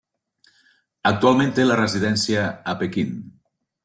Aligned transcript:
Actualment 1.09 1.53
té 1.59 1.65
la 1.67 1.77
residència 1.81 2.47
a 2.73 2.75
Pequín. 2.81 3.13